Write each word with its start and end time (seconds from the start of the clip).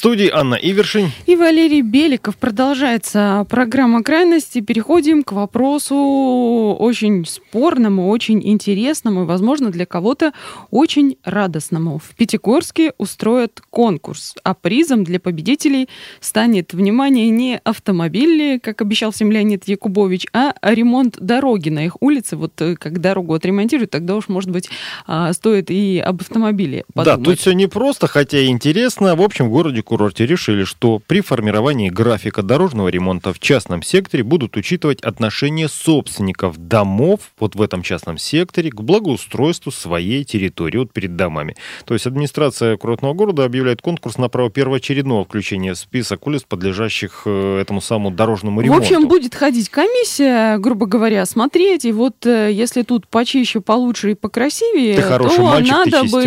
Студии 0.00 0.30
Анна 0.32 0.54
Ивершин. 0.54 1.12
И 1.26 1.36
Валерий 1.36 1.82
Беликов. 1.82 2.38
Продолжается 2.38 3.46
программа 3.50 4.02
«Крайности». 4.02 4.62
Переходим 4.62 5.22
к 5.22 5.32
вопросу 5.32 6.74
очень 6.78 7.26
спорному, 7.26 8.08
очень 8.08 8.40
интересному 8.42 9.24
и, 9.24 9.26
возможно, 9.26 9.68
для 9.68 9.84
кого-то 9.84 10.32
очень 10.70 11.18
радостному. 11.22 11.98
В 11.98 12.16
Пятигорске 12.16 12.94
устроят 12.96 13.60
конкурс, 13.68 14.36
а 14.42 14.54
призом 14.54 15.04
для 15.04 15.20
победителей 15.20 15.90
станет, 16.20 16.72
внимание, 16.72 17.28
не 17.28 17.60
автомобили, 17.62 18.58
как 18.58 18.80
обещал 18.80 19.10
всем 19.10 19.30
Леонид 19.30 19.68
Якубович, 19.68 20.28
а 20.32 20.54
ремонт 20.62 21.18
дороги 21.20 21.68
на 21.68 21.84
их 21.84 22.00
улице. 22.00 22.36
Вот 22.36 22.58
э, 22.62 22.74
как 22.76 23.02
дорогу 23.02 23.34
отремонтируют, 23.34 23.90
тогда 23.90 24.16
уж, 24.16 24.28
может 24.28 24.48
быть, 24.48 24.70
а, 25.06 25.34
стоит 25.34 25.70
и 25.70 25.98
об 25.98 26.22
автомобиле 26.22 26.84
подумать. 26.94 27.22
Да, 27.22 27.30
тут 27.30 27.38
все 27.38 27.52
непросто, 27.52 28.06
хотя 28.06 28.38
и 28.38 28.46
интересно. 28.46 29.14
В 29.14 29.20
общем, 29.20 29.48
в 29.48 29.50
городе 29.50 29.82
курорте 29.90 30.24
решили, 30.24 30.62
что 30.62 31.00
при 31.04 31.20
формировании 31.20 31.90
графика 31.90 32.44
дорожного 32.44 32.86
ремонта 32.86 33.32
в 33.32 33.40
частном 33.40 33.82
секторе 33.82 34.22
будут 34.22 34.56
учитывать 34.56 35.00
отношение 35.00 35.68
собственников 35.68 36.68
домов 36.68 37.32
вот 37.40 37.56
в 37.56 37.60
этом 37.60 37.82
частном 37.82 38.16
секторе 38.16 38.70
к 38.70 38.80
благоустройству 38.82 39.72
своей 39.72 40.22
территории 40.22 40.78
вот 40.78 40.92
перед 40.92 41.16
домами. 41.16 41.56
То 41.86 41.94
есть 41.94 42.06
администрация 42.06 42.76
курортного 42.76 43.14
города 43.14 43.44
объявляет 43.44 43.82
конкурс 43.82 44.16
на 44.16 44.28
право 44.28 44.48
первоочередного 44.48 45.24
включения 45.24 45.74
в 45.74 45.78
список 45.78 46.24
улиц, 46.24 46.44
подлежащих 46.48 47.22
э, 47.24 47.58
этому 47.60 47.80
самому 47.80 48.12
дорожному 48.12 48.60
ремонту. 48.60 48.84
В 48.84 48.86
общем, 48.86 49.08
будет 49.08 49.34
ходить 49.34 49.70
комиссия, 49.70 50.58
грубо 50.58 50.86
говоря, 50.86 51.26
смотреть, 51.26 51.84
и 51.84 51.90
вот 51.90 52.24
э, 52.26 52.52
если 52.52 52.82
тут 52.82 53.08
почище, 53.08 53.60
получше 53.60 54.12
и 54.12 54.14
покрасивее, 54.14 54.94
Ты 54.94 55.02
то 55.02 55.42
мальчик, 55.42 55.72
надо 55.72 56.04
бы 56.04 56.22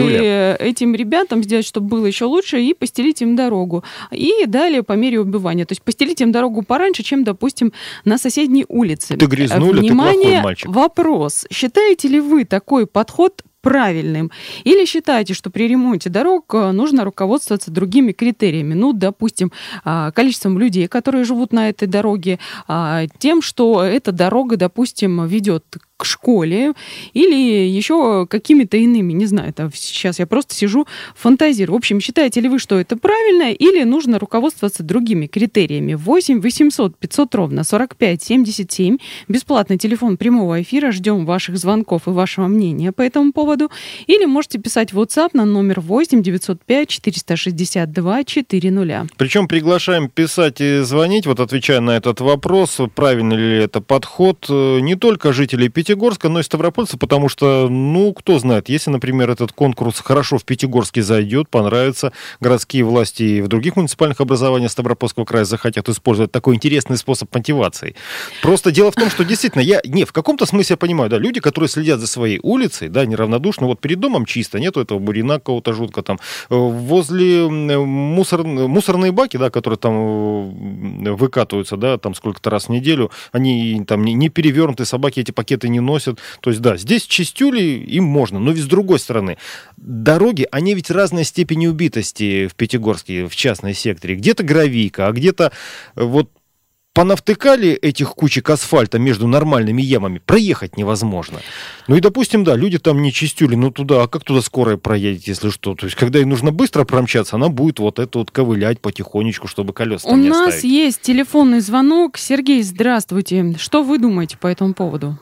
этим 0.59 0.95
ребятам 0.95 1.41
сделать, 1.43 1.65
чтобы 1.65 1.87
было 1.87 2.05
еще 2.05 2.25
лучше, 2.25 2.59
и 2.59 2.73
постелить 2.73 3.21
им 3.21 3.37
дорогу. 3.37 3.52
И 4.11 4.45
далее 4.47 4.83
по 4.83 4.93
мере 4.93 5.19
убывания. 5.19 5.65
То 5.65 5.73
есть 5.73 5.81
постелить 5.81 6.21
им 6.21 6.31
дорогу 6.31 6.63
пораньше, 6.63 7.03
чем, 7.03 7.23
допустим, 7.23 7.71
на 8.05 8.17
соседней 8.17 8.65
улице. 8.67 9.17
Ты 9.17 9.25
грязнуля, 9.25 9.81
ты 9.81 9.87
Внимание, 9.87 10.23
плохой 10.23 10.43
мальчик. 10.43 10.69
вопрос. 10.69 11.45
Считаете 11.51 12.07
ли 12.07 12.19
вы 12.19 12.45
такой 12.45 12.87
подход 12.87 13.43
правильным? 13.61 14.29
Или 14.65 14.85
считаете, 14.85 15.33
что 15.33 15.49
при 15.49 15.67
ремонте 15.67 16.09
дорог 16.09 16.53
э, 16.53 16.71
нужно 16.71 17.05
руководствоваться 17.05 17.71
другими 17.71 18.11
критериями? 18.11 18.73
Ну, 18.73 18.91
допустим, 18.93 19.51
а, 19.85 20.11
количеством 20.11 20.59
людей, 20.59 20.87
которые 20.87 21.23
живут 21.23 21.53
на 21.53 21.69
этой 21.69 21.87
дороге, 21.87 22.39
а, 22.67 23.05
тем, 23.19 23.41
что 23.41 23.81
эта 23.81 24.11
дорога, 24.11 24.57
допустим, 24.57 25.25
ведет 25.25 25.63
к 26.03 26.05
школе 26.05 26.73
или 27.13 27.67
еще 27.69 28.27
какими-то 28.27 28.75
иными, 28.75 29.13
не 29.13 29.25
знаю, 29.25 29.53
там 29.53 29.71
сейчас 29.73 30.19
я 30.19 30.27
просто 30.27 30.53
сижу, 30.53 30.85
фантазирую. 31.15 31.75
В 31.75 31.77
общем, 31.77 32.01
считаете 32.01 32.41
ли 32.41 32.49
вы, 32.49 32.59
что 32.59 32.77
это 32.77 32.97
правильно 32.97 33.53
или 33.53 33.83
нужно 33.83 34.19
руководствоваться 34.19 34.83
другими 34.83 35.27
критериями? 35.27 35.93
8 35.93 36.41
800 36.41 36.97
500 36.97 37.35
ровно 37.35 37.63
45 37.63 38.21
77, 38.21 38.97
бесплатный 39.29 39.77
телефон 39.77 40.17
прямого 40.17 40.61
эфира, 40.61 40.91
ждем 40.91 41.25
ваших 41.25 41.57
звонков 41.57 42.07
и 42.07 42.11
вашего 42.11 42.47
мнения 42.47 42.91
по 42.91 43.01
этому 43.01 43.31
поводу. 43.31 43.71
Или 44.07 44.25
можете 44.25 44.59
писать 44.59 44.91
в 44.91 44.99
WhatsApp 44.99 45.29
на 45.33 45.45
номер 45.45 45.79
8 45.79 46.21
905 46.21 46.89
462 46.89 48.23
400. 48.25 49.07
Причем 49.15 49.47
приглашаем 49.47 50.09
писать 50.09 50.59
и 50.59 50.79
звонить, 50.79 51.25
вот 51.25 51.39
отвечая 51.39 51.79
на 51.79 51.91
этот 51.91 52.19
вопрос, 52.19 52.81
правильно 52.93 53.35
ли 53.35 53.57
это 53.63 53.79
подход, 53.79 54.45
э, 54.49 54.79
не 54.81 54.95
только 54.95 55.31
жителей 55.31 55.69
Пятигорска, 55.93 56.27
но 56.27 56.39
и 56.39 56.43
ставропольцев, 56.43 56.99
потому 56.99 57.29
что, 57.29 57.67
ну, 57.69 58.13
кто 58.13 58.39
знает, 58.39 58.67
если, 58.67 58.89
например, 58.89 59.29
этот 59.29 59.51
конкурс 59.51 59.99
хорошо 59.99 60.39
в 60.39 60.43
Пятигорске 60.43 61.03
зайдет, 61.03 61.49
понравится, 61.49 62.11
городские 62.39 62.83
власти 62.83 63.21
и 63.21 63.41
в 63.41 63.47
других 63.47 63.75
муниципальных 63.75 64.19
образованиях 64.19 64.71
Ставропольского 64.71 65.25
края 65.25 65.45
захотят 65.45 65.87
использовать 65.89 66.31
такой 66.31 66.55
интересный 66.55 66.97
способ 66.97 67.31
мотивации. 67.31 67.93
Просто 68.41 68.71
дело 68.71 68.89
в 68.89 68.95
том, 68.95 69.11
что 69.11 69.23
действительно, 69.23 69.61
я, 69.61 69.81
не, 69.85 70.03
в 70.03 70.11
каком-то 70.13 70.47
смысле 70.47 70.73
я 70.73 70.77
понимаю, 70.77 71.11
да, 71.11 71.19
люди, 71.19 71.39
которые 71.39 71.69
следят 71.69 71.99
за 71.99 72.07
своей 72.07 72.39
улицей, 72.41 72.89
да, 72.89 73.05
неравнодушно, 73.05 73.67
вот 73.67 73.79
перед 73.79 73.99
домом 73.99 74.25
чисто, 74.25 74.59
нету 74.59 74.81
этого 74.81 74.97
бурина 74.97 75.35
какого-то 75.35 75.73
жутко 75.73 76.01
там, 76.01 76.19
э, 76.49 76.55
возле 76.55 77.45
м, 77.45 77.87
мусор, 77.87 78.43
мусорные 78.43 79.11
баки, 79.11 79.37
да, 79.37 79.51
которые 79.51 79.77
там 79.77 79.93
э, 81.05 81.11
выкатываются, 81.11 81.77
да, 81.77 81.99
там 81.99 82.15
сколько-то 82.15 82.49
раз 82.49 82.65
в 82.65 82.69
неделю, 82.69 83.11
они 83.31 83.83
там 83.87 84.03
не, 84.03 84.13
не 84.15 84.29
перевернуты, 84.29 84.85
собаки 84.85 85.19
эти 85.19 85.29
пакеты 85.29 85.69
не 85.69 85.82
носят. 85.85 86.19
То 86.41 86.49
есть, 86.49 86.61
да, 86.61 86.77
здесь 86.77 87.05
чистюли 87.05 87.61
им 87.61 88.03
можно, 88.05 88.39
но 88.39 88.51
ведь 88.51 88.63
с 88.63 88.67
другой 88.67 88.99
стороны, 88.99 89.37
дороги, 89.77 90.47
они 90.51 90.73
ведь 90.73 90.89
разной 90.91 91.23
степени 91.23 91.67
убитости 91.67 92.47
в 92.47 92.55
Пятигорске, 92.55 93.27
в 93.27 93.35
частной 93.35 93.73
секторе. 93.73 94.15
Где-то 94.15 94.43
гравийка, 94.43 95.07
а 95.07 95.11
где-то 95.11 95.51
э, 95.95 96.03
вот 96.03 96.29
понавтыкали 96.93 97.71
этих 97.71 98.09
кучек 98.09 98.49
асфальта 98.49 98.99
между 98.99 99.27
нормальными 99.27 99.81
ямами, 99.81 100.21
проехать 100.23 100.77
невозможно. 100.77 101.39
Ну 101.87 101.95
и, 101.95 101.99
допустим, 101.99 102.43
да, 102.43 102.55
люди 102.55 102.77
там 102.77 103.01
не 103.01 103.11
чистюли, 103.11 103.55
ну 103.55 103.71
туда, 103.71 104.03
а 104.03 104.07
как 104.07 104.23
туда 104.23 104.41
скорая 104.41 104.77
проедет, 104.77 105.27
если 105.27 105.49
что? 105.49 105.73
То 105.73 105.87
есть, 105.87 105.97
когда 105.97 106.19
ей 106.19 106.25
нужно 106.25 106.51
быстро 106.51 106.83
промчаться, 106.85 107.35
она 107.35 107.49
будет 107.49 107.79
вот 107.79 107.99
это 107.99 108.19
вот 108.19 108.31
ковылять 108.31 108.79
потихонечку, 108.79 109.47
чтобы 109.47 109.73
колеса 109.73 110.07
У 110.07 110.15
нас 110.15 110.49
оставить. 110.49 110.63
есть 110.63 111.01
телефонный 111.01 111.61
звонок. 111.61 112.17
Сергей, 112.17 112.61
здравствуйте. 112.61 113.55
Что 113.57 113.83
вы 113.83 113.97
думаете 113.97 114.37
по 114.37 114.47
этому 114.47 114.73
поводу? 114.73 115.17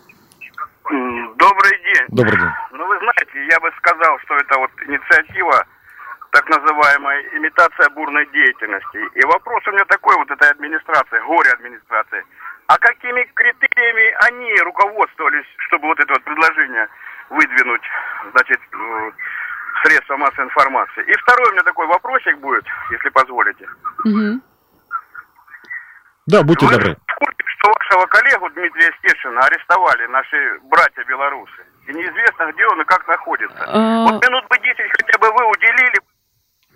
Добрый 1.52 1.78
день. 1.84 2.06
Добрый 2.10 2.38
день. 2.40 2.54
Ну, 2.72 2.88
вы 2.88 2.98
знаете, 3.00 3.46
я 3.52 3.60
бы 3.60 3.70
сказал, 3.78 4.18
что 4.20 4.36
это 4.38 4.58
вот 4.58 4.72
инициатива, 4.88 5.66
так 6.32 6.48
называемая 6.50 7.24
имитация 7.34 7.90
бурной 7.90 8.26
деятельности. 8.28 9.00
И 9.16 9.26
вопрос 9.26 9.62
у 9.68 9.72
меня 9.72 9.84
такой 9.86 10.16
вот 10.16 10.32
этой 10.32 10.50
администрации, 10.50 11.20
горе 11.28 11.52
администрации. 11.52 12.24
А 12.68 12.78
какими 12.78 13.24
критериями 13.36 14.16
они 14.28 14.56
руководствовались, 14.64 15.46
чтобы 15.68 15.88
вот 15.88 16.00
это 16.00 16.14
вот 16.14 16.24
предложение 16.24 16.88
выдвинуть, 17.30 17.84
значит, 18.32 18.60
э, 18.72 19.12
средства 19.84 20.16
массовой 20.16 20.46
информации? 20.46 21.04
И 21.04 21.14
второй 21.18 21.50
у 21.50 21.52
меня 21.52 21.64
такой 21.64 21.88
вопросик 21.88 22.38
будет, 22.38 22.64
если 22.92 23.10
позволите. 23.10 23.68
Мгм. 24.06 24.42
Да, 26.28 26.44
будьте 26.44 26.66
Вы 26.66 26.72
добры. 26.72 26.98
Вашего 27.92 28.06
коллегу 28.08 28.50
Дмитрия 28.52 28.92
Стешина 29.00 29.42
арестовали 29.42 30.06
наши 30.08 30.60
братья 30.64 31.04
белорусы? 31.06 31.66
И 31.88 31.94
неизвестно, 31.94 32.52
где 32.54 32.66
он 32.68 32.82
и 32.82 32.86
как 32.86 33.08
находится. 33.08 33.64
А- 33.68 34.04
Вот 34.06 34.24
минут 34.26 34.48
бы 34.48 34.58
10 34.60 34.78
хотя 34.78 35.18
бы 35.20 35.28
вы 35.32 35.50
уделили. 35.50 36.00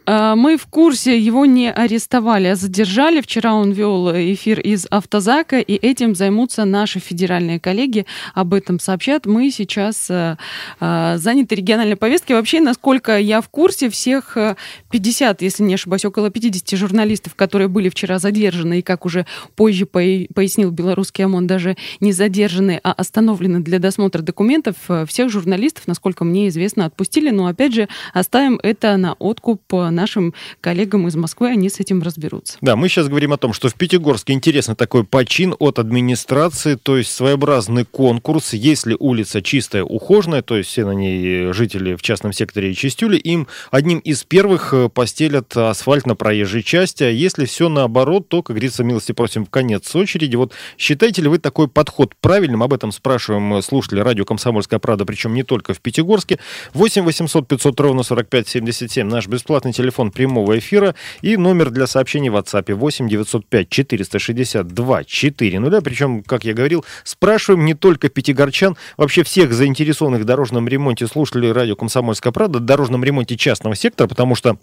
А, 0.05 0.35
Мы 0.35 0.57
в 0.57 0.67
курсе, 0.67 1.19
его 1.19 1.45
не 1.45 1.71
арестовали, 1.71 2.47
а 2.47 2.55
задержали. 2.55 3.21
Вчера 3.21 3.53
он 3.53 3.71
вел 3.71 4.11
эфир 4.11 4.59
из 4.59 4.85
автозака, 4.89 5.59
и 5.59 5.73
этим 5.73 6.15
займутся 6.15 6.65
наши 6.65 6.99
федеральные 6.99 7.59
коллеги. 7.59 8.05
Об 8.33 8.53
этом 8.53 8.79
сообщат. 8.79 9.25
Мы 9.25 9.49
сейчас 9.51 10.07
а, 10.09 10.37
а, 10.79 11.17
заняты 11.17 11.55
региональной 11.55 11.95
повесткой. 11.95 12.33
Вообще, 12.33 12.61
насколько 12.61 13.17
я 13.17 13.41
в 13.41 13.49
курсе, 13.49 13.89
всех 13.89 14.37
а, 14.37 14.55
50, 14.91 15.41
если 15.41 15.63
не 15.63 15.73
ошибаюсь, 15.73 16.05
около 16.05 16.29
50 16.29 16.77
журналистов, 16.77 17.35
которые 17.35 17.67
были 17.67 17.89
вчера 17.89 18.19
задержаны, 18.19 18.79
и 18.79 18.81
как 18.81 19.05
уже 19.05 19.25
позже 19.55 19.85
пояснил 19.85 20.71
белорусский 20.71 21.25
ОМОН, 21.25 21.47
даже 21.47 21.77
не 21.99 22.11
задержаны, 22.11 22.79
а 22.83 22.91
остановлены 22.91 23.59
для 23.61 23.79
досмотра 23.79 24.21
документов, 24.21 24.75
всех 25.07 25.29
журналистов, 25.29 25.87
насколько 25.87 26.23
мне 26.23 26.47
известно, 26.49 26.85
отпустили. 26.85 27.31
Но, 27.31 27.47
опять 27.47 27.73
же, 27.73 27.87
оставим 28.13 28.59
это 28.61 28.97
на 28.97 29.13
откуп 29.13 29.61
нашим 29.95 30.33
коллегам 30.61 31.07
из 31.07 31.15
Москвы, 31.15 31.49
они 31.49 31.69
с 31.69 31.79
этим 31.79 32.01
разберутся. 32.01 32.57
Да, 32.61 32.75
мы 32.75 32.89
сейчас 32.89 33.07
говорим 33.07 33.33
о 33.33 33.37
том, 33.37 33.53
что 33.53 33.69
в 33.69 33.75
Пятигорске 33.75 34.33
интересный 34.33 34.75
такой 34.75 35.03
почин 35.03 35.55
от 35.57 35.79
администрации, 35.79 36.75
то 36.75 36.97
есть 36.97 37.11
своеобразный 37.11 37.85
конкурс. 37.85 38.53
Если 38.53 38.95
улица 38.99 39.41
чистая, 39.41 39.83
ухоженная, 39.83 40.41
то 40.41 40.57
есть 40.57 40.69
все 40.69 40.85
на 40.85 40.91
ней 40.91 41.51
жители 41.53 41.95
в 41.95 42.01
частном 42.01 42.33
секторе 42.33 42.73
чистюли, 42.73 43.17
им 43.17 43.47
одним 43.71 43.99
из 43.99 44.23
первых 44.23 44.73
э, 44.73 44.89
постелят 44.89 45.55
асфальт 45.55 46.05
на 46.05 46.15
проезжей 46.15 46.61
части. 46.61 47.03
А 47.03 47.09
если 47.09 47.45
все 47.45 47.69
наоборот, 47.69 48.27
то, 48.27 48.43
как 48.43 48.55
говорится, 48.55 48.83
милости 48.83 49.11
просим 49.11 49.45
в 49.45 49.49
конец 49.49 49.95
очереди. 49.95 50.35
Вот 50.35 50.53
считаете 50.77 51.21
ли 51.21 51.29
вы 51.29 51.39
такой 51.39 51.67
подход 51.67 52.13
правильным? 52.21 52.61
Об 52.63 52.73
этом 52.73 52.91
спрашиваем 52.91 53.55
э, 53.55 53.61
слушатели 53.61 54.01
радио 54.01 54.25
«Комсомольская 54.25 54.79
правда», 54.79 55.05
причем 55.05 55.33
не 55.33 55.43
только 55.43 55.73
в 55.73 55.79
Пятигорске. 55.79 56.39
8 56.73 57.03
800 57.03 57.47
500 57.47 57.79
ровно 57.79 58.03
45 58.03 58.47
77 58.47 59.07
наш 59.07 59.27
бесплатный 59.27 59.73
телефон 59.73 59.84
телефон 59.85 60.11
прямого 60.11 60.57
эфира 60.57 60.95
и 61.21 61.37
номер 61.37 61.69
для 61.69 61.85
сообщений 61.85 62.29
в 62.29 62.35
WhatsApp 62.35 62.73
8 62.73 63.07
905 63.07 63.69
462 63.69 65.03
400. 65.03 65.81
Причем, 65.81 66.23
как 66.23 66.43
я 66.43 66.53
говорил, 66.53 66.83
спрашиваем 67.03 67.65
не 67.65 67.75
только 67.75 68.09
пятигорчан, 68.09 68.75
вообще 68.97 69.23
всех 69.23 69.53
заинтересованных 69.53 70.23
в 70.23 70.25
дорожном 70.25 70.67
ремонте 70.67 71.05
слушателей 71.07 71.51
радио 71.51 71.75
«Комсомольская 71.75 72.33
правда», 72.33 72.59
дорожном 72.59 73.03
ремонте 73.03 73.37
частного 73.37 73.75
сектора, 73.75 74.07
потому 74.07 74.35
что 74.35 74.57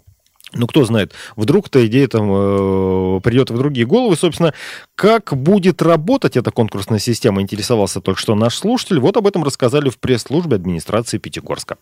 ну, 0.55 0.67
кто 0.67 0.85
знает, 0.85 1.13
вдруг-то 1.35 1.83
идея 1.87 2.07
там 2.07 2.29
э, 2.31 3.19
придет 3.21 3.49
в 3.49 3.57
другие 3.57 3.87
головы. 3.87 4.15
Собственно, 4.15 4.53
как 4.93 5.35
будет 5.35 5.81
работать 5.81 6.37
эта 6.37 6.51
конкурсная 6.51 6.99
система, 6.99 7.41
интересовался 7.41 8.01
только 8.01 8.19
что 8.19 8.35
наш 8.35 8.55
слушатель. 8.55 8.99
Вот 8.99 9.17
об 9.17 9.25
этом 9.25 9.43
рассказали 9.43 9.89
в 9.89 9.97
пресс-службе 9.97 10.57
администрации 10.57 11.17
Пятигорска. 11.17 11.77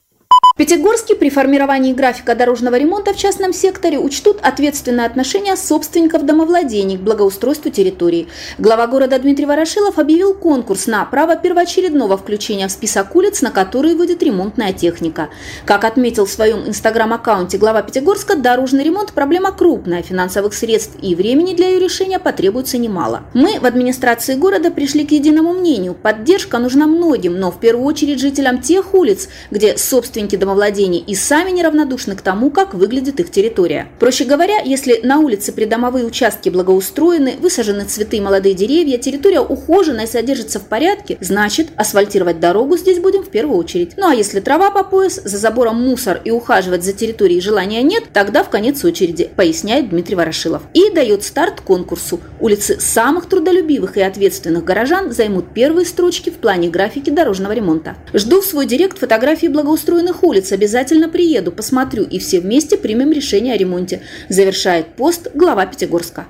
Пятигорске 0.61 1.15
при 1.15 1.31
формировании 1.31 1.91
графика 1.91 2.35
дорожного 2.35 2.75
ремонта 2.75 3.15
в 3.15 3.17
частном 3.17 3.51
секторе 3.51 3.97
учтут 3.97 4.37
ответственное 4.43 5.07
отношение 5.07 5.55
собственников 5.55 6.23
домовладений 6.23 6.97
к 6.97 7.01
благоустройству 7.01 7.71
территории. 7.71 8.27
Глава 8.59 8.85
города 8.85 9.17
Дмитрий 9.17 9.47
Ворошилов 9.47 9.97
объявил 9.97 10.35
конкурс 10.35 10.85
на 10.85 11.03
право 11.05 11.35
первоочередного 11.35 12.15
включения 12.15 12.67
в 12.67 12.71
список 12.71 13.15
улиц, 13.15 13.41
на 13.41 13.49
которые 13.49 13.95
выйдет 13.95 14.21
ремонтная 14.21 14.71
техника. 14.71 15.29
Как 15.65 15.83
отметил 15.83 16.27
в 16.27 16.29
своем 16.29 16.67
инстаграм-аккаунте 16.67 17.57
глава 17.57 17.81
Пятигорска, 17.81 18.35
дорожный 18.35 18.83
ремонт– 18.83 19.13
проблема 19.15 19.51
крупная, 19.51 20.03
финансовых 20.03 20.53
средств 20.53 20.95
и 21.01 21.15
времени 21.15 21.55
для 21.55 21.69
ее 21.69 21.79
решения 21.79 22.19
потребуется 22.19 22.77
немало. 22.77 23.23
Мы 23.33 23.59
в 23.59 23.65
администрации 23.65 24.35
города 24.35 24.69
пришли 24.69 25.07
к 25.07 25.11
единому 25.11 25.53
мнению– 25.53 25.95
поддержка 26.03 26.59
нужна 26.59 26.85
многим, 26.85 27.39
но 27.39 27.49
в 27.49 27.59
первую 27.59 27.87
очередь 27.87 28.19
жителям 28.19 28.61
тех 28.61 28.93
улиц, 28.93 29.27
где 29.49 29.75
собственники 29.75 30.35
домовладений 30.35 30.50
и 30.99 31.15
сами 31.15 31.51
неравнодушны 31.51 32.15
к 32.15 32.21
тому, 32.21 32.49
как 32.49 32.73
выглядит 32.73 33.19
их 33.19 33.31
территория. 33.31 33.87
Проще 33.99 34.25
говоря, 34.25 34.59
если 34.59 34.99
на 35.03 35.19
улице 35.19 35.51
придомовые 35.51 36.05
участки 36.05 36.49
благоустроены, 36.49 37.35
высажены 37.39 37.85
цветы 37.85 38.17
и 38.17 38.21
молодые 38.21 38.55
деревья, 38.55 38.97
территория 38.97 39.39
ухожена 39.39 40.01
и 40.01 40.07
содержится 40.07 40.59
в 40.59 40.65
порядке, 40.65 41.17
значит, 41.21 41.69
асфальтировать 41.75 42.39
дорогу 42.39 42.77
здесь 42.77 42.99
будем 42.99 43.23
в 43.23 43.29
первую 43.29 43.57
очередь. 43.57 43.91
Ну 43.97 44.09
а 44.09 44.15
если 44.15 44.39
трава 44.39 44.71
по 44.71 44.83
пояс, 44.83 45.21
за 45.23 45.37
забором 45.37 45.81
мусор 45.81 46.21
и 46.23 46.31
ухаживать 46.31 46.83
за 46.83 46.93
территорией 46.93 47.41
желания 47.41 47.83
нет, 47.83 48.05
тогда 48.13 48.43
в 48.43 48.49
конец 48.49 48.83
очереди, 48.83 49.29
поясняет 49.35 49.89
Дмитрий 49.89 50.15
Ворошилов. 50.15 50.63
И 50.73 50.89
дает 50.91 51.23
старт 51.23 51.61
конкурсу. 51.61 52.19
Улицы 52.39 52.79
самых 52.79 53.27
трудолюбивых 53.27 53.97
и 53.97 54.01
ответственных 54.01 54.63
горожан 54.63 55.11
займут 55.11 55.53
первые 55.53 55.85
строчки 55.85 56.29
в 56.29 56.35
плане 56.35 56.69
графики 56.69 57.09
дорожного 57.09 57.53
ремонта. 57.53 57.95
Жду 58.13 58.41
в 58.41 58.45
свой 58.45 58.65
директ 58.65 58.97
фотографии 58.97 59.47
благоустроенных 59.47 60.23
улиц 60.23 60.30
улиц 60.31 60.51
обязательно 60.53 61.09
приеду, 61.09 61.51
посмотрю 61.51 62.03
и 62.03 62.17
все 62.17 62.39
вместе 62.39 62.77
примем 62.77 63.11
решение 63.11 63.53
о 63.53 63.57
ремонте. 63.57 64.01
Завершает 64.29 64.87
пост 64.95 65.27
глава 65.33 65.65
Пятигорска. 65.65 66.27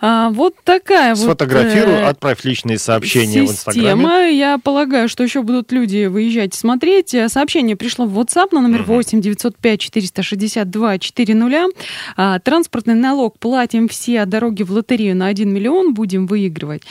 А, 0.00 0.30
вот 0.30 0.54
такая 0.64 1.14
вот... 1.14 1.40
Э, 1.42 2.06
отправь 2.06 2.44
личные 2.44 2.78
сообщения 2.78 3.46
система. 3.46 3.46
в 3.46 3.50
Инстаграме. 3.50 4.38
Я 4.38 4.58
полагаю, 4.58 5.08
что 5.08 5.24
еще 5.24 5.42
будут 5.42 5.72
люди 5.72 6.06
выезжать 6.06 6.54
и 6.54 6.58
смотреть. 6.58 7.14
Сообщение 7.28 7.76
пришло 7.76 8.06
в 8.06 8.18
WhatsApp 8.18 8.48
на 8.52 8.60
номер 8.60 8.82
угу. 8.82 8.94
8 8.94 9.20
905 9.20 9.80
462 9.80 10.98
400. 10.98 11.66
А, 12.16 12.38
транспортный 12.38 12.94
налог 12.94 13.38
платим 13.38 13.88
все, 13.88 14.22
а 14.22 14.26
дороги 14.26 14.62
в 14.62 14.70
лотерею 14.70 15.16
на 15.16 15.26
1 15.26 15.52
миллион 15.52 15.94
будем 15.94 16.26
выигрывать. 16.26 16.82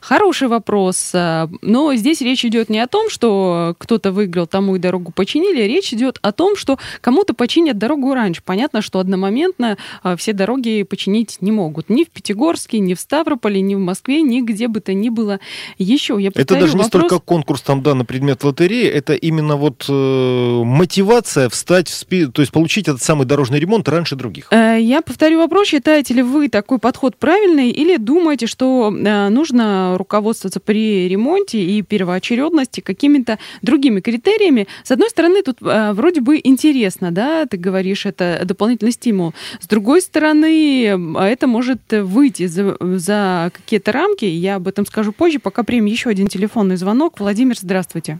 Хороший 0.00 0.48
вопрос. 0.48 1.12
А, 1.14 1.48
но 1.62 1.94
здесь 1.94 2.20
речь 2.20 2.44
идет 2.44 2.68
не 2.68 2.80
о 2.80 2.88
том, 2.88 3.10
что 3.10 3.76
кто-то 3.78 4.10
выиграл, 4.10 4.46
тому 4.46 4.76
и 4.76 4.78
дорогу 4.78 5.12
починили. 5.12 5.62
Речь 5.62 5.92
идет 5.92 6.18
о 6.22 6.32
том, 6.32 6.56
что 6.56 6.78
кому-то 7.00 7.32
починят 7.32 7.78
дорогу 7.78 8.12
раньше. 8.12 8.42
Понятно, 8.44 8.82
что 8.82 8.98
одномоментно 8.98 9.76
а, 10.02 10.16
все 10.16 10.32
дороги 10.32 10.82
починить 10.82 11.38
не 11.40 11.52
могут. 11.52 11.88
Ни 11.88 12.04
в 12.04 12.10
Пятигорске, 12.10 12.55
Приморске, 12.56 12.78
ни 12.78 12.94
в 12.94 13.00
Ставрополе, 13.00 13.60
ни 13.60 13.74
в 13.74 13.78
Москве, 13.78 14.22
ни 14.22 14.40
где 14.40 14.68
бы 14.68 14.80
то 14.80 14.94
ни 14.94 15.10
было 15.10 15.40
еще. 15.78 16.16
Я 16.18 16.30
это 16.34 16.54
даже 16.54 16.74
не 16.74 16.82
вопрос... 16.82 16.86
столько 16.86 17.18
конкурс 17.18 17.60
там, 17.60 17.82
да, 17.82 17.94
на 17.94 18.04
предмет 18.04 18.42
лотереи, 18.44 18.86
это 18.86 19.14
именно 19.14 19.56
вот 19.56 19.84
э, 19.88 20.62
мотивация 20.64 21.48
встать 21.48 21.88
в 21.88 21.94
спи... 21.94 22.26
то 22.26 22.42
есть 22.42 22.52
получить 22.52 22.88
этот 22.88 23.02
самый 23.02 23.26
дорожный 23.26 23.60
ремонт 23.60 23.88
раньше 23.88 24.16
других. 24.16 24.48
Э, 24.50 24.78
я 24.80 25.02
повторю 25.02 25.38
вопрос, 25.38 25.68
считаете 25.68 26.14
ли 26.14 26.22
вы 26.22 26.48
такой 26.48 26.78
подход 26.78 27.16
правильный 27.16 27.70
или 27.70 27.96
думаете, 27.96 28.46
что 28.46 28.92
э, 28.94 29.28
нужно 29.28 29.96
руководствоваться 29.98 30.60
при 30.60 31.08
ремонте 31.08 31.62
и 31.62 31.82
первоочередности 31.82 32.80
какими-то 32.80 33.38
другими 33.62 34.00
критериями? 34.00 34.66
С 34.84 34.90
одной 34.90 35.10
стороны, 35.10 35.42
тут 35.42 35.58
э, 35.60 35.92
вроде 35.92 36.20
бы 36.20 36.40
интересно, 36.42 37.10
да, 37.10 37.46
ты 37.46 37.56
говоришь, 37.56 38.06
это 38.06 38.40
дополнительный 38.44 38.92
стимул. 38.92 39.34
С 39.60 39.66
другой 39.66 40.00
стороны, 40.00 41.16
это 41.18 41.46
может 41.46 41.80
выйти 41.90 42.45
за, 42.46 42.76
за 42.80 43.50
какие-то 43.52 43.92
рамки. 43.92 44.24
Я 44.24 44.56
об 44.56 44.68
этом 44.68 44.86
скажу 44.86 45.12
позже. 45.12 45.38
Пока 45.38 45.62
примем 45.62 45.86
еще 45.86 46.10
один 46.10 46.26
телефонный 46.28 46.76
звонок. 46.76 47.18
Владимир, 47.18 47.56
здравствуйте. 47.56 48.18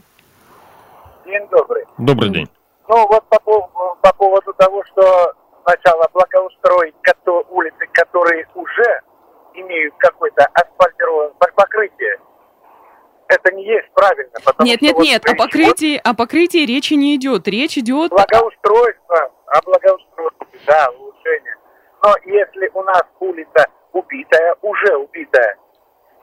День 1.25 1.47
добрый. 1.51 1.83
Добрый 1.97 2.29
день. 2.29 2.49
Ну 2.87 3.07
вот 3.07 3.23
по, 3.29 3.39
по 3.39 4.13
поводу 4.13 4.53
того, 4.53 4.83
что 4.85 5.33
сначала 5.63 6.07
благоустроить 6.13 6.95
улицы, 7.49 7.87
которые 7.91 8.47
уже 8.55 9.01
имеют 9.53 9.93
какое-то 9.97 10.45
асфальтированное 10.53 11.33
покрытие, 11.55 12.17
это 13.27 13.53
не 13.53 13.65
есть 13.65 13.91
правильно. 13.93 14.31
Нет, 14.59 14.81
нет, 14.81 14.95
вот 14.95 15.03
нет, 15.03 15.25
о 15.25 15.35
покрытии, 15.35 15.99
о 16.01 16.13
покрытии 16.13 16.65
речи 16.65 16.93
не 16.93 17.15
идет. 17.15 17.47
Речь 17.47 17.77
идет... 17.77 18.11
Благоустройство, 18.11 19.31
о 19.47 19.61
благоустройстве, 19.63 20.59
да, 20.65 20.89
улучшение. 20.97 21.56
Но 22.03 22.15
если 22.25 22.69
у 22.73 22.83
нас 22.83 23.03
улица 23.19 23.65
убитая, 23.93 24.55
уже 24.61 24.95
убитая. 24.97 25.57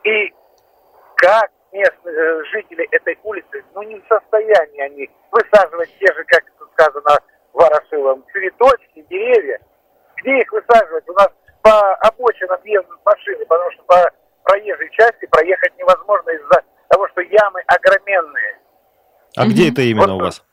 И 0.04 0.32
как 1.16 1.50
местные 1.72 2.14
э, 2.14 2.44
жители 2.52 2.86
этой 2.90 3.18
улицы, 3.22 3.64
ну 3.74 3.82
не 3.82 3.96
в 3.96 4.06
состоянии 4.06 4.80
они 4.80 5.10
высаживать 5.30 5.90
те 5.98 6.12
же, 6.14 6.24
как 6.24 6.44
сказано 6.72 7.18
Ворошиловым, 7.52 8.24
цветочки, 8.32 9.06
деревья. 9.08 9.60
Где 10.16 10.38
их 10.38 10.52
высаживать? 10.52 11.08
У 11.08 11.12
нас 11.12 11.28
по 11.62 11.94
обочинам 12.06 12.58
ездят 12.64 13.04
машины, 13.04 13.44
потому 13.46 13.70
что 13.72 13.82
по 13.84 14.10
проезжей 14.44 14.90
части 14.90 15.26
проехать 15.26 15.76
невозможно 15.78 16.30
из-за 16.30 16.62
того, 16.88 17.08
что 17.08 17.20
ямы 17.20 17.62
огроменные. 17.66 18.58
А 19.36 19.46
где 19.46 19.70
это 19.70 19.82
именно 19.82 20.14
вот, 20.14 20.22
у 20.22 20.24
вас? 20.24 20.44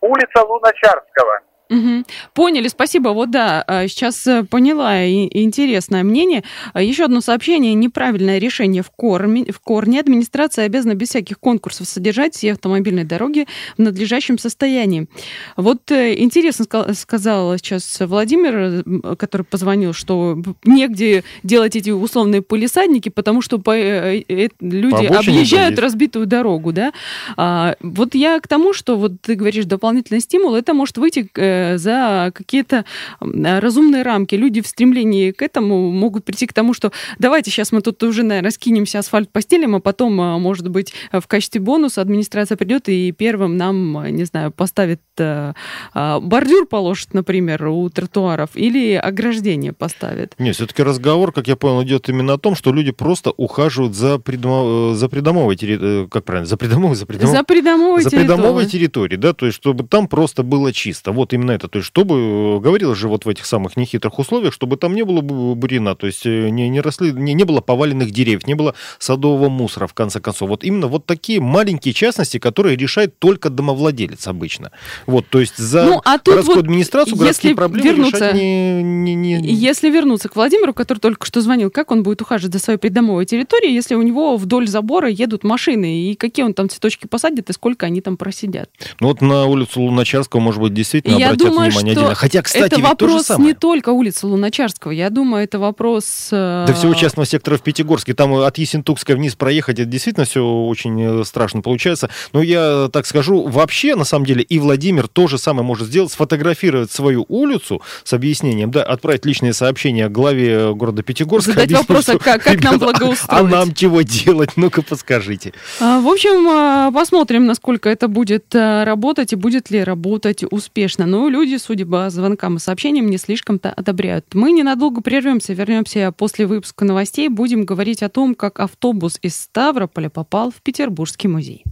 Улица 0.00 0.44
Луначарского. 0.44 1.40
Угу. 1.70 2.04
Поняли, 2.34 2.68
спасибо. 2.68 3.10
Вот 3.10 3.30
да, 3.30 3.64
а, 3.66 3.88
сейчас 3.88 4.26
э, 4.26 4.44
поняла 4.44 5.06
интересное 5.06 6.02
мнение. 6.02 6.44
А, 6.74 6.82
еще 6.82 7.04
одно 7.04 7.22
сообщение. 7.22 7.72
Неправильное 7.72 8.38
решение 8.38 8.82
в 8.82 8.90
корне. 8.90 9.46
В 9.50 9.60
корне 9.60 10.00
администрация 10.00 10.66
обязана 10.66 10.94
без 10.94 11.08
всяких 11.08 11.40
конкурсов 11.40 11.88
содержать 11.88 12.34
все 12.34 12.52
автомобильные 12.52 13.06
дороги 13.06 13.46
в 13.78 13.80
надлежащем 13.80 14.38
состоянии. 14.38 15.08
Вот 15.56 15.90
э, 15.90 16.20
интересно 16.20 16.66
сказал 16.94 17.56
сейчас 17.56 17.98
Владимир, 18.00 19.16
который 19.16 19.42
позвонил, 19.42 19.94
что 19.94 20.36
негде 20.64 21.24
делать 21.42 21.76
эти 21.76 21.90
условные 21.90 22.42
полисадники, 22.42 23.08
потому 23.08 23.40
что 23.40 23.58
по, 23.58 23.74
э, 23.74 24.22
люди 24.60 25.08
по 25.08 25.18
объезжают 25.18 25.78
разбитую 25.78 26.26
дорогу, 26.26 26.72
да. 26.72 26.92
А, 27.36 27.76
вот 27.80 28.14
я 28.14 28.38
к 28.40 28.48
тому, 28.48 28.74
что 28.74 28.96
вот 28.96 29.22
ты 29.22 29.34
говоришь 29.34 29.64
дополнительный 29.64 30.20
стимул, 30.20 30.54
это 30.54 30.74
может 30.74 30.98
выйти 30.98 31.28
за 31.76 32.32
какие-то 32.34 32.84
разумные 33.20 34.02
рамки. 34.02 34.34
Люди 34.34 34.60
в 34.60 34.66
стремлении 34.66 35.30
к 35.30 35.42
этому 35.42 35.90
могут 35.90 36.24
прийти 36.24 36.46
к 36.46 36.52
тому, 36.52 36.74
что 36.74 36.92
давайте 37.18 37.50
сейчас 37.50 37.72
мы 37.72 37.80
тут 37.80 38.02
уже, 38.02 38.22
наверное, 38.22 38.50
скинемся 38.50 38.98
асфальт 38.98 39.30
постелим, 39.30 39.74
а 39.74 39.80
потом, 39.80 40.20
а, 40.20 40.38
может 40.38 40.68
быть, 40.68 40.92
в 41.12 41.26
качестве 41.26 41.60
бонуса 41.60 42.00
администрация 42.00 42.56
придет 42.56 42.88
и 42.88 43.12
первым 43.12 43.56
нам, 43.56 44.06
не 44.14 44.24
знаю, 44.24 44.50
поставит 44.50 45.00
э, 45.18 45.52
бордюр 45.94 46.66
положит, 46.66 47.14
например, 47.14 47.66
у 47.66 47.88
тротуаров 47.88 48.50
или 48.54 48.94
ограждение 48.94 49.72
поставит. 49.72 50.34
Не, 50.38 50.52
все-таки 50.52 50.82
разговор, 50.82 51.32
как 51.32 51.48
я 51.48 51.56
понял, 51.56 51.82
идет 51.84 52.08
именно 52.08 52.34
о 52.34 52.38
том, 52.38 52.54
что 52.54 52.72
люди 52.72 52.92
просто 52.92 53.30
ухаживают 53.30 53.94
за, 53.94 54.18
придомо... 54.18 54.92
Э, 54.92 54.94
за 54.94 55.08
придомовой 55.08 55.56
территорией, 55.56 56.04
э, 56.04 56.08
как 56.08 56.24
правильно, 56.24 56.46
за 56.46 56.56
придомовой, 56.56 56.96
за 56.96 57.06
придомовой, 57.06 57.36
за 57.36 57.44
придомовой, 57.44 58.02
за 58.02 58.10
придомовой 58.10 58.66
территорией, 58.66 59.20
да, 59.20 59.32
то 59.32 59.46
есть 59.46 59.58
чтобы 59.58 59.84
там 59.84 60.08
просто 60.08 60.42
было 60.42 60.72
чисто. 60.72 61.12
Вот 61.12 61.32
именно 61.32 61.43
это. 61.52 61.68
То 61.68 61.78
есть, 61.78 61.86
чтобы, 61.86 62.14
э, 62.14 62.58
говорил 62.60 62.94
же 62.94 63.08
вот 63.08 63.24
в 63.24 63.28
этих 63.28 63.46
самых 63.46 63.76
нехитрых 63.76 64.18
условиях, 64.18 64.52
чтобы 64.52 64.76
там 64.76 64.94
не 64.94 65.04
было 65.04 65.20
бурина, 65.20 65.94
то 65.94 66.06
есть 66.06 66.26
э, 66.26 66.48
не, 66.50 66.68
не 66.68 66.80
росли, 66.80 67.12
не, 67.12 67.34
не 67.34 67.44
было 67.44 67.60
поваленных 67.60 68.10
деревьев, 68.10 68.46
не 68.46 68.54
было 68.54 68.74
садового 68.98 69.48
мусора, 69.48 69.86
в 69.86 69.94
конце 69.94 70.20
концов. 70.20 70.48
Вот 70.48 70.64
именно 70.64 70.86
вот 70.86 71.06
такие 71.06 71.40
маленькие 71.40 71.94
частности, 71.94 72.38
которые 72.38 72.76
решает 72.76 73.18
только 73.18 73.50
домовладелец 73.50 74.26
обычно. 74.26 74.70
Вот, 75.06 75.26
то 75.28 75.40
есть 75.40 75.56
за 75.56 75.84
ну, 75.84 76.00
а 76.04 76.18
городскую 76.18 76.56
вот 76.56 76.64
администрацию 76.64 77.16
городские 77.16 77.54
проблемы 77.54 77.88
вернуться, 77.88 78.16
решать 78.16 78.34
не, 78.34 78.82
не, 78.82 79.14
не... 79.14 79.52
Если 79.52 79.90
вернуться 79.90 80.28
к 80.28 80.36
Владимиру, 80.36 80.74
который 80.74 80.98
только 80.98 81.26
что 81.26 81.40
звонил, 81.40 81.70
как 81.70 81.90
он 81.90 82.02
будет 82.02 82.22
ухаживать 82.22 82.52
за 82.52 82.58
своей 82.58 82.78
придомовой 82.78 83.26
территорией, 83.26 83.74
если 83.74 83.94
у 83.94 84.02
него 84.02 84.36
вдоль 84.36 84.66
забора 84.66 85.08
едут 85.08 85.44
машины, 85.44 86.10
и 86.10 86.14
какие 86.14 86.44
он 86.44 86.54
там 86.54 86.68
цветочки 86.68 87.06
посадит, 87.06 87.50
и 87.50 87.52
сколько 87.52 87.86
они 87.86 88.00
там 88.00 88.16
просидят? 88.16 88.70
Ну 89.00 89.08
вот 89.08 89.20
на 89.20 89.46
улицу 89.46 89.80
Луначарского, 89.80 90.40
может 90.40 90.60
быть, 90.60 90.74
действительно 90.74 91.16
Я 91.16 91.33
думаю, 91.36 91.70
внимание 91.70 91.92
что 91.94 92.00
отдельно. 92.02 92.14
Хотя, 92.14 92.42
кстати, 92.42 92.64
это 92.64 92.76
то 92.76 92.82
вопрос 92.82 93.26
самое. 93.26 93.48
не 93.48 93.54
только 93.54 93.90
улицы 93.90 94.26
Луначарского. 94.26 94.90
Я 94.92 95.10
думаю, 95.10 95.44
это 95.44 95.58
вопрос... 95.58 96.28
э, 96.32 96.64
Да 96.68 96.74
всего 96.74 96.94
частного 96.94 97.26
сектора 97.26 97.56
в 97.56 97.62
Пятигорске. 97.62 98.14
Там 98.14 98.34
от 98.34 98.58
Есентукской 98.58 99.14
вниз 99.16 99.34
проехать, 99.34 99.78
это 99.78 99.88
действительно 99.88 100.26
все 100.26 100.44
очень 100.44 101.20
э, 101.20 101.24
страшно 101.24 101.60
получается. 101.62 102.10
Но 102.32 102.42
я 102.42 102.88
так 102.92 103.06
скажу, 103.06 103.46
вообще, 103.46 103.94
на 103.96 104.04
самом 104.04 104.26
деле, 104.26 104.42
и 104.42 104.58
Владимир 104.58 105.08
то 105.08 105.26
же 105.26 105.38
самое 105.38 105.64
может 105.66 105.88
сделать, 105.88 106.12
сфотографировать 106.12 106.90
свою 106.92 107.24
улицу 107.28 107.82
с 108.04 108.12
объяснением, 108.12 108.70
да, 108.70 108.82
отправить 108.82 109.24
личные 109.26 109.52
сообщения 109.52 110.08
главе 110.08 110.74
города 110.74 111.02
Пятигорска. 111.02 111.52
Задать 111.52 111.72
вопрос, 111.72 112.08
а 112.08 112.12
что, 112.12 112.18
как- 112.18 112.42
как 112.42 112.62
нам 112.62 112.74
«Ребята, 112.74 112.78
благоустроить?» 112.92 113.42
А 113.42 113.42
нам 113.48 113.74
чего 113.74 114.02
делать? 114.02 114.50
Ну-ка, 114.56 114.82
подскажите. 114.82 115.52
А, 115.80 116.00
В 116.00 116.08
общем, 116.08 116.48
а, 116.48 116.90
посмотрим, 116.92 117.46
насколько 117.46 117.88
это 117.88 118.08
будет 118.08 118.44
а, 118.54 118.84
работать 118.84 119.32
и 119.32 119.36
будет 119.36 119.70
ли 119.70 119.82
работать 119.82 120.44
успешно. 120.50 121.06
Люди, 121.28 121.56
судя 121.56 121.86
по 121.86 122.08
звонкам 122.10 122.56
и 122.56 122.58
сообщениям, 122.58 123.06
не 123.06 123.18
слишком-то 123.18 123.70
одобряют. 123.70 124.34
Мы 124.34 124.52
ненадолго 124.52 125.00
прервемся, 125.00 125.52
вернемся 125.52 126.12
после 126.12 126.46
выпуска 126.46 126.84
новостей. 126.84 127.28
Будем 127.28 127.64
говорить 127.64 128.02
о 128.02 128.08
том, 128.08 128.34
как 128.34 128.60
автобус 128.60 129.18
из 129.22 129.36
Ставрополя 129.36 130.10
попал 130.10 130.50
в 130.50 130.62
Петербургский 130.62 131.28
музей. 131.28 131.64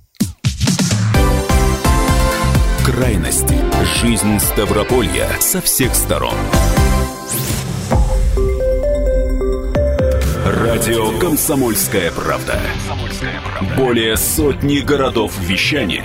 Крайности. 2.84 3.56
Жизнь 4.00 4.38
Ставрополья 4.38 5.28
со 5.40 5.60
всех 5.60 5.94
сторон. 5.94 6.34
Радио 10.44 11.18
«Комсомольская 11.18 12.10
правда». 12.10 12.60
Более 13.76 14.16
сотни 14.16 14.78
городов 14.78 15.32
вещания 15.40 16.04